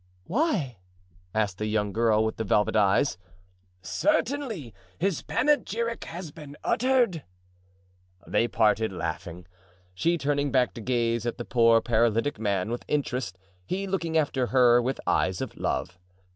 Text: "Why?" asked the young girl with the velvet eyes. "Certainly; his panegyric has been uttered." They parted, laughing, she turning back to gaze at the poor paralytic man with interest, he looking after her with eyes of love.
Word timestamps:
"Why?" 0.23 0.79
asked 1.31 1.59
the 1.59 1.67
young 1.67 1.93
girl 1.93 2.23
with 2.25 2.37
the 2.37 2.43
velvet 2.43 2.75
eyes. 2.75 3.19
"Certainly; 3.83 4.73
his 4.97 5.21
panegyric 5.21 6.05
has 6.05 6.31
been 6.31 6.57
uttered." 6.63 7.23
They 8.25 8.47
parted, 8.47 8.91
laughing, 8.91 9.45
she 9.93 10.17
turning 10.17 10.51
back 10.51 10.73
to 10.73 10.81
gaze 10.81 11.27
at 11.27 11.37
the 11.37 11.45
poor 11.45 11.81
paralytic 11.81 12.39
man 12.39 12.71
with 12.71 12.83
interest, 12.87 13.37
he 13.63 13.85
looking 13.85 14.17
after 14.17 14.47
her 14.47 14.81
with 14.81 14.99
eyes 15.05 15.39
of 15.39 15.55
love. 15.55 15.99